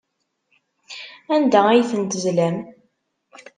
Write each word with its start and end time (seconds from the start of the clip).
Anda 1.35 1.61
ay 1.67 1.81
ten-tezlam? 1.91 2.57